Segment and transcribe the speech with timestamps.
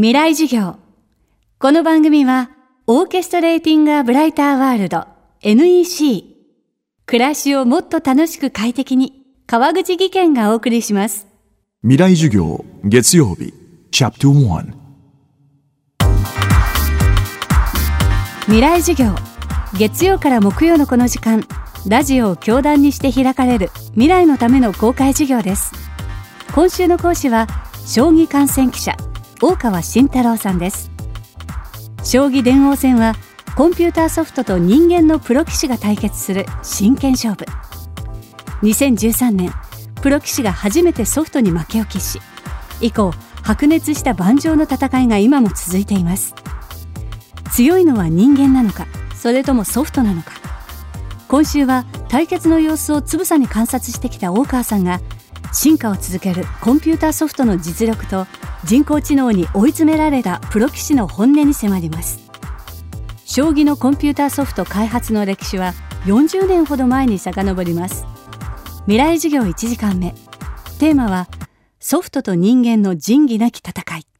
[0.00, 0.76] 未来授業。
[1.58, 2.52] この番組は、
[2.86, 5.08] オーケストレーティング・ア・ブライター・ワールド
[5.42, 6.22] NEC。
[7.04, 11.26] 暮らしをもっと楽しく快適に、川口義賢がお送りします。
[11.82, 13.52] 未来授業月曜日
[13.90, 14.72] チャプター
[18.42, 19.16] 未来授業。
[19.76, 21.44] 月曜から木曜のこの時間、
[21.88, 25.72] ラジオを教壇にして開かれる未来のための公開授業です。
[26.54, 27.48] 今週の講師は、
[27.84, 28.96] 将棋観戦記者、
[29.40, 30.90] 大川慎太郎さんです。
[32.02, 33.14] 将棋電王戦は、
[33.56, 37.44] コンピューターソフトと人間のプロ棋士が対決する真剣勝負。
[38.62, 39.52] 2013年、
[40.02, 42.20] プロ棋士が初めてソフトに負けを喫し、
[42.80, 43.12] 以降、
[43.42, 46.34] 白熱した盤上の戦いが今も続いています。
[47.58, 50.32] 強いのは人間なのかそれともソフトなのか
[51.26, 55.00] 今週は対決の様子をつぶさに観察してきた大川さんが
[55.52, 58.26] 進化を続けるコンピューターソフトの実力と
[58.64, 62.20] 人工知能に追い詰められたプロ棋士の本音に迫ります。
[63.24, 65.74] 将棋のコンピューターソフト開発の歴史は
[66.06, 68.04] 40年ほど前に遡ります。
[68.82, 70.14] 未来授業1時間目。
[70.78, 71.28] テーマは
[71.80, 74.17] ソフトと人間の仁義なき戦い。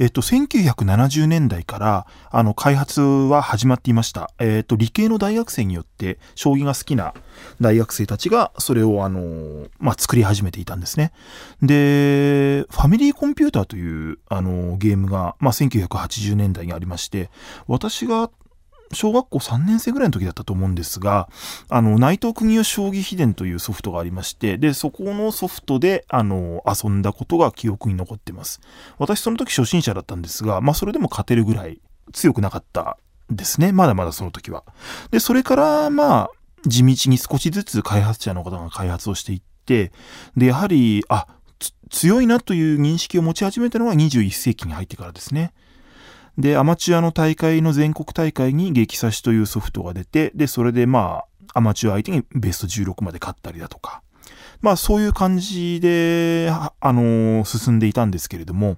[0.00, 4.30] えっと、1970年代から、あの、開発は始まっていました。
[4.38, 7.12] えっと、理系の大学生によって、将棋が好きな
[7.60, 11.12] 大学生たちが、それを、あの、まあ、作り始めていたんですね。
[11.60, 17.28] で、ファミリーコンピューターという、あの、ゲームが、まあ、1980年代にありまして、
[17.66, 18.30] 私が
[18.92, 21.28] 小学校3年生ぐらいの時だったと思うんですが、
[21.68, 28.60] あの、内藤国吉将棋秘伝というソフトがありまして、で、そこのソフトで、あの、遊んだことが記憶に残ってます。
[28.98, 31.80] 私その時初心者だったんですが、まあそれでも勝てるぐらい
[32.12, 32.98] 強くなかった
[33.30, 33.72] ですね。
[33.72, 34.64] まだまだその時は。
[35.10, 36.30] で、それから、まあ、
[36.66, 39.92] 地道に少しずつ開発者の方が開発をしていって、
[40.36, 41.26] で、やはり、あ、
[41.90, 45.52] 強いなという認識を持ち始めたのは21世紀に入ってからですね。
[46.40, 51.24] で、アマチュアの大会の全国大会に激差しというソフトが出て、で、それでま
[51.54, 54.02] あ、アマチュア相手にベスト16まで勝ったりだとか、
[54.60, 58.76] まあそういう感じで、あのー進んでいたんですけれども、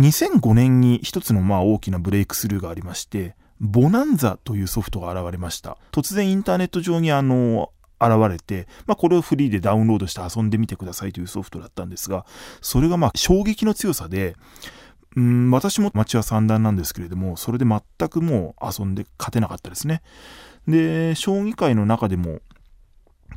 [0.00, 5.76] 2005年に一つのまあ大きなブレイクスルーがありまして、ボナンザというソフトが現れました。
[5.92, 7.68] 突然インターネット上にあのー
[8.02, 12.24] 現れて、まあこれをフリーでダウンロードして遊んでみてくださいというソフトだったんですが、
[12.62, 14.36] それがまあ衝撃の強さで、
[15.16, 20.02] うん、私もアマチュア三段なんですけれども、それで全くもう遊んで勝てなかったですね。
[20.68, 22.40] で、将棋界の中でも、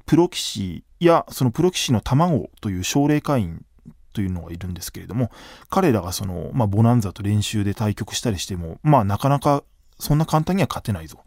[0.05, 3.65] プロ棋士やそのプロ棋士の卵という奨励会員
[4.13, 5.31] というのがいるんですけれども、
[5.69, 9.63] 彼らがその、まあ、ボナンザと練習で対局したりしても、まあ、なかなか
[9.99, 11.19] そんな簡単には勝てないぞ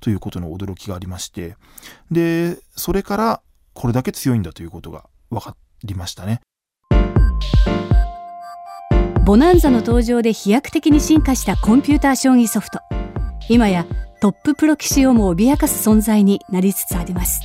[0.00, 1.56] ということの驚きがありまして、
[2.10, 3.42] で、それから
[3.74, 6.40] これだけ強いんだということが分かりましたね。
[9.30, 12.80] ボナンザの登場で飛躍的に進化したコンピューター将棋ソフト
[13.48, 13.86] 今や
[14.20, 17.40] トッププロ棋士をも脅かす存在になりつつあります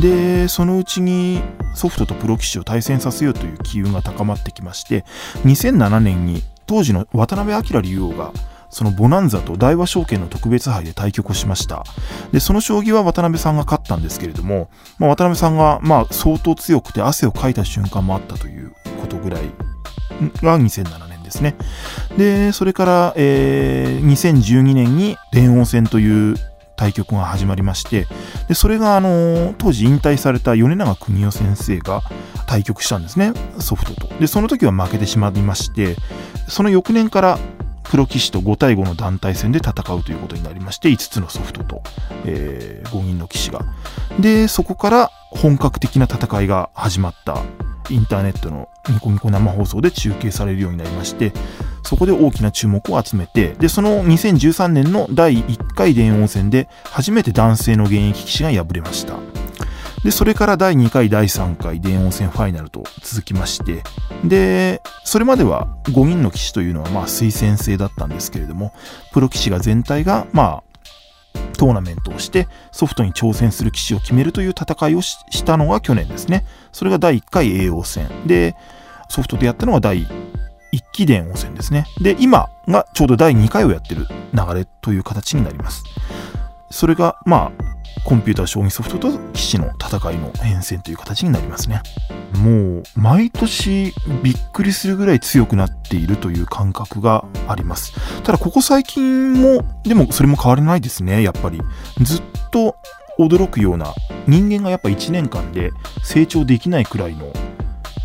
[0.00, 1.42] で、そのうちに
[1.74, 5.04] ソフトとプロ棋士を対戦させようという機運が高まってきまして、
[5.42, 8.32] 2007年に当時の渡辺明竜王が
[8.70, 11.82] そのボナンザと大和証券の特別杯で対局をしました。
[12.30, 14.68] で、その将棋は渡辺さんが勝ったんですけれども、
[15.00, 18.72] まあ、渡辺さんがまあ相当強くて汗をかいた瞬間もあったという
[19.18, 19.42] ぐらい
[20.42, 21.56] が2007年ですね。
[22.16, 26.36] で、それから、えー2012年に電王戦という
[26.76, 28.06] 対局が始まりまして、
[28.48, 32.02] で、それがあの、当時引退された米長邦夫先生が
[32.46, 34.08] 対局したんですね、ソフトと。
[34.20, 35.96] で、その時は負けてしまいまして、
[36.48, 37.38] その翌年から
[37.84, 41.82] プロ棋士と5対5の団体戦で戦うということになりまして、5つのソフトと、
[42.24, 43.64] えー5人の棋士が。
[44.20, 47.42] で、そこから本格的な戦いが始まった。
[47.90, 51.32] インターネットのニコニコ生放送で中継されるようになりまして、
[51.82, 59.18] そこで大きな注目を集めて、で、その2013年の第1回電王戦で初めて男性の現役棋士が敗れました。
[60.02, 63.82] で、それから第2回、第3回電王戦ファイナルと続きまして、
[64.22, 68.74] で、それまでは5人の棋士というのはまあ推薦制だったんですけれども、
[69.12, 70.73] プロ棋士が全体がまあ、
[71.64, 76.44] トーナメントをしてソフトに挑戦する棋士を決めるという戦いをししたのが去年ですね。
[76.72, 78.06] それが第1回叡王戦。
[78.26, 78.54] で、
[79.08, 80.06] ソフトでやったのが第1
[80.92, 81.86] 期電王戦ですね。
[82.02, 85.84] で、今がちょうど第2回をやってる流れという形になります。
[86.70, 87.73] それが、まあ、
[88.04, 91.80] コンピューター将棋ソフトと棋士の戦いの変遷という形になりますね。
[92.38, 97.94] もう、毎年びっくりするぐらい強くなっているという感覚があります。
[98.22, 101.60] ただ、ここ最近も、でもそれも変わりないですね、やっぱり。
[102.02, 102.76] ずっと
[103.18, 103.94] 驚くような、
[104.26, 105.70] 人間がやっぱ1年間で
[106.02, 107.32] 成長できないくらいの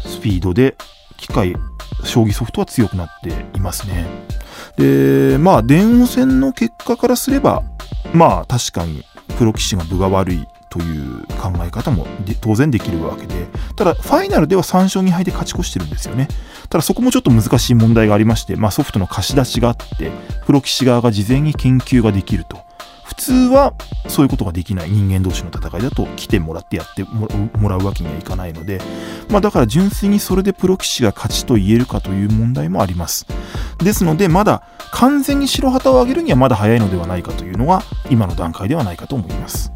[0.05, 0.75] スピードで
[1.17, 1.55] 機械
[2.03, 4.05] 将棋ソフトは強くなっていますね。
[4.77, 7.63] で、まあ、電王戦の結果からすれば、
[8.13, 9.03] まあ、確かに
[9.39, 12.05] プロ棋士が分が悪いという考え方も
[12.41, 13.47] 当然できるわけで、
[13.77, 16.27] ただ、ファイナルでは3勝2敗で勝ち越してるんですよね。
[16.67, 20.11] ただ、そこもちょっと難しい問題がありまして、まあ、ソフトの貸し出しがあって、
[20.45, 22.68] プロ棋士側が事前に研究ができると。
[23.09, 23.73] 普通は
[24.07, 28.79] そういうことができない人間同士の戦いだと来てもらってやってもらうわけにはいかないので、
[29.29, 33.25] まあ、だから純粋にそれでプロ棋士が勝ちと言えるかという問題もあります。
[33.79, 34.61] ですので、まだ
[34.91, 39.71] 完全に白旗を上げるにはまだ早いのではないかというのが今の段階ではないかと思います。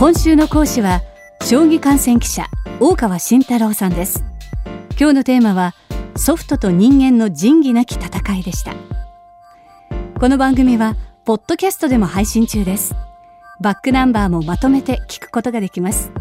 [0.00, 1.02] 今週の講師は
[1.42, 2.46] 将棋観戦記者
[2.80, 4.24] 大川慎太郎さんです
[4.98, 5.74] 今日のテーマは
[6.16, 8.72] ソフトと人間の仁義なき戦いでした
[10.20, 12.94] この番組はポッドキャストでも配信中です。
[13.58, 16.12] バックナンバーもまとめて聞くことができます。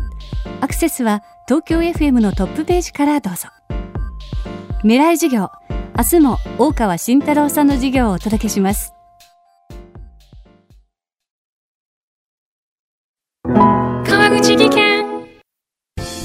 [0.62, 3.50] アクセスは東京 FM のトップページからどうぞ。
[4.84, 5.51] 未来授業
[5.98, 8.94] 明日も大川慎太郎さんの授業をお届けします。
[13.44, 15.06] 口技研。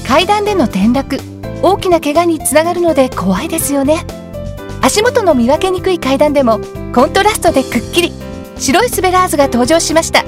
[0.07, 1.17] 階段での転落
[1.61, 4.24] 大きな怪我につながるので怖いですよね
[4.85, 6.59] 足元の見分けにくい階段でも
[6.93, 8.11] コントラストでくっきり
[8.55, 10.23] 白いスベラーズが登場しました。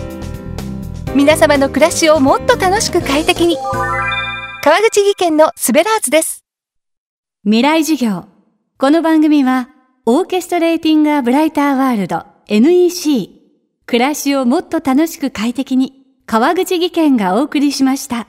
[1.13, 3.55] 皆様の暮らしをもっと楽しく快適に。
[4.63, 6.43] 川口技研のスベラーズです。
[7.43, 8.25] 未来授業。
[8.79, 9.69] この番組は
[10.07, 13.29] オーケストレーティングアブライターワールド NEC
[13.85, 15.93] 暮らしをもっと楽しく快適に
[16.25, 18.27] 川口義賢がお送りしました。